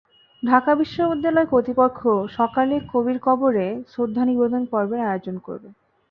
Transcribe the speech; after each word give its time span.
ঢাকা 0.43 0.71
বিশ্ববিদ্যালয় 0.75 1.47
কর্তৃপক্ষ 1.51 2.01
সকালে 2.37 2.75
কবির 2.91 3.17
কবরে 3.19 3.67
শ্রদ্ধা 3.91 4.23
নিবেদন 4.25 4.63
পর্বের 4.71 5.01
আয়োজন 5.05 5.35
করবে। 5.39 5.69